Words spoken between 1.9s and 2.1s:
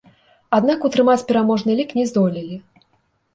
не